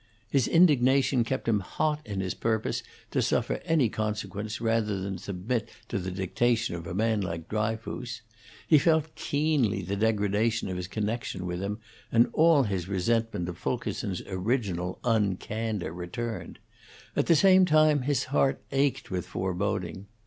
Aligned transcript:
His 0.31 0.47
indignation 0.47 1.23
kept 1.23 1.47
him 1.47 1.59
hot 1.59 2.01
in 2.07 2.21
his 2.21 2.33
purpose 2.33 2.81
to 3.11 3.21
suffer 3.21 3.61
any 3.65 3.87
consequence 3.87 4.59
rather 4.59 4.99
than 4.99 5.19
submit 5.19 5.69
to 5.89 5.99
the 5.99 6.09
dictation 6.09 6.73
of 6.73 6.87
a 6.87 6.95
man 6.95 7.21
like 7.21 7.47
Dryfoos; 7.47 8.23
he 8.67 8.79
felt 8.79 9.13
keenly 9.13 9.83
the 9.83 9.95
degradation 9.95 10.69
of 10.69 10.77
his 10.77 10.87
connection 10.87 11.45
with 11.45 11.61
him, 11.61 11.77
and 12.11 12.31
all 12.33 12.63
his 12.63 12.87
resentment 12.87 13.47
of 13.47 13.59
Fulkerson's 13.59 14.23
original 14.27 14.97
uncandor 15.03 15.93
returned; 15.93 16.57
at 17.15 17.27
the 17.27 17.35
same 17.35 17.63
time 17.65 18.01
his 18.01 18.23
heart 18.23 18.59
ached 18.71 19.11
with 19.11 19.27
foreboding. 19.27 20.07